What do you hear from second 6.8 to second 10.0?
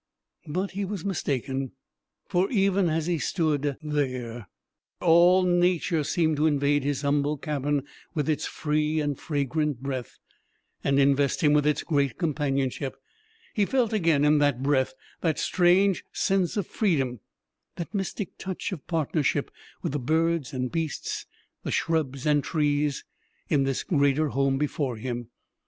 his humble cabin with its free and fragrant